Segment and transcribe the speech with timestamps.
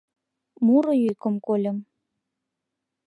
[0.65, 1.77] Муро йӱкым кольым;